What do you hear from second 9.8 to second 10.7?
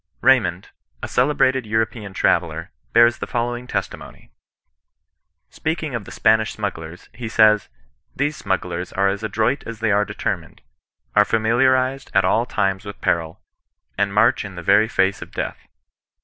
are determined,